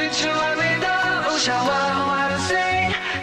[0.00, 0.88] 追求完美的
[1.28, 1.68] 偶像万
[2.08, 2.56] 万岁，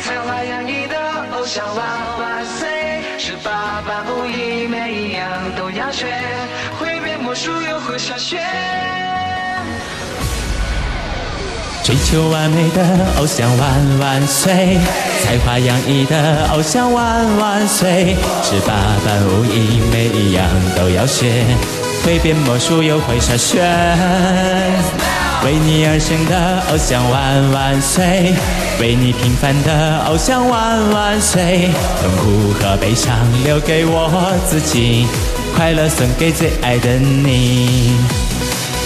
[0.00, 0.96] 才华洋溢的
[1.36, 1.86] 偶像万
[2.18, 6.06] 万岁，十八般武艺每一样都要学，
[6.80, 8.38] 会变魔术又会下雪。
[11.84, 12.82] 追求完美的
[13.18, 14.78] 偶像万万岁，
[15.22, 18.72] 才华洋溢的偶像万万岁，十八
[19.04, 21.44] 般武艺每一样都要学，
[22.02, 23.60] 会变魔术又会耍炫。
[25.44, 28.32] 为你而生的偶像万万岁，
[28.80, 31.68] 为你平凡的偶像万万岁，
[32.00, 34.08] 痛苦和悲伤留给我
[34.48, 35.04] 自己，
[35.56, 37.96] 快乐送给最爱的你。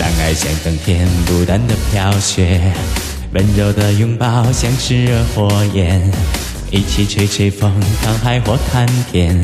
[0.00, 2.58] 当爱像冬天不断的飘雪，
[3.34, 6.00] 温柔的拥抱像炽热火焰，
[6.70, 7.70] 一起吹吹风，
[8.02, 9.36] 看海或看天，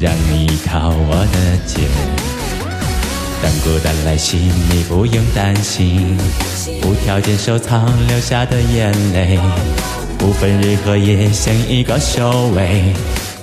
[0.00, 2.39] 让你靠我的肩。
[3.42, 4.36] 当孤单来袭，
[4.70, 6.18] 你不用担心，
[6.84, 9.38] 无条件收藏流下的眼泪，
[10.18, 12.92] 不分日和夜，像一个守卫，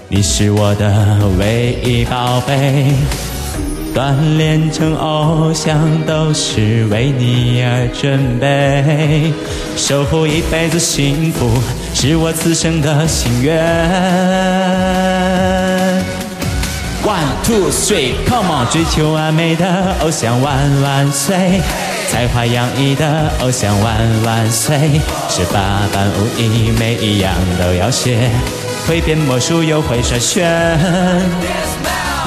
[0.07, 2.85] 你是我的唯一宝贝。
[3.95, 9.33] 锻炼成偶像都是为你而准备，
[9.75, 11.49] 守护一辈子幸福
[11.95, 13.57] 是我此生的心愿。
[17.07, 18.69] One two three, come on！
[18.69, 21.61] 追求完美的偶像万万岁，
[22.09, 24.99] 才华洋溢的偶像万万岁，
[25.29, 28.29] 十八般武艺每一样都要学，
[28.85, 30.45] 会变魔术又会耍炫。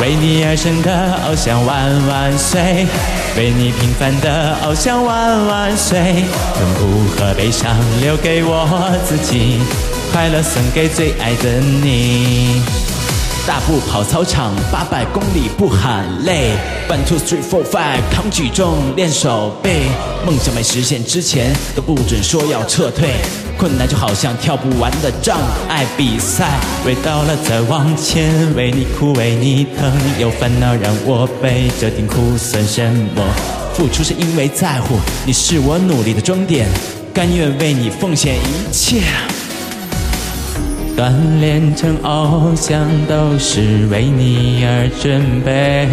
[0.00, 2.86] 为你而生的偶像万万岁，
[3.36, 8.66] 为你平凡的偶像万万岁，痛苦和悲伤留给我
[9.04, 9.60] 自己，
[10.10, 12.62] 快乐送给最爱的你。
[13.46, 16.52] 大步跑操场，八百公里不喊累。
[16.88, 19.86] One two three four five，扛举重练手背。
[20.26, 23.10] 梦想没实现之前，都不准说要撤退。
[23.58, 32.82] 困难就好像跳不完的障碍比赛，为到了再往前，为你哭为你疼，有烦恼让我背，这点苦算什
[33.14, 33.22] 么？
[33.74, 34.96] 付出是因为在乎，
[35.26, 36.68] 你是我努力的终点，
[37.12, 39.02] 甘愿为你奉献一切。
[41.00, 45.88] 锻炼成偶像都是为你而准备，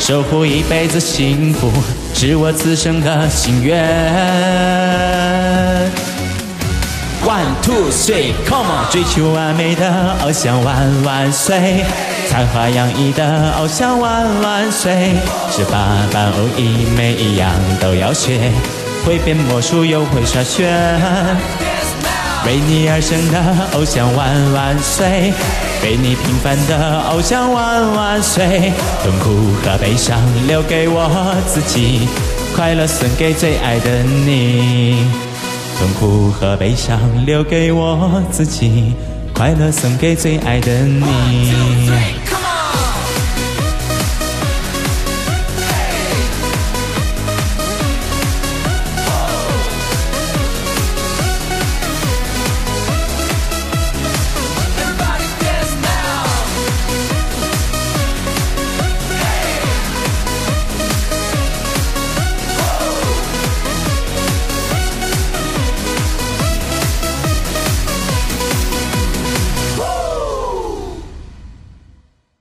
[0.00, 1.70] 守护一辈子幸福
[2.14, 3.76] 是我此生的心愿。
[7.26, 8.90] One two three, come on！
[8.90, 11.84] 追求完美的偶像万万岁，
[12.26, 15.12] 才华洋溢的偶像万万岁，
[15.50, 18.38] 十八般武艺每一样都要学，
[19.04, 20.64] 会变魔术又会耍炫。
[22.46, 23.42] 为你而生的
[23.76, 25.32] 偶像万万岁，
[25.82, 32.06] 为你平凡的偶像万万岁，痛苦和悲伤留给我自己，
[32.54, 35.04] 快乐送给最爱的你。
[35.76, 38.94] 痛苦和悲伤留给我自己，
[39.34, 41.52] 快乐送给最爱的你。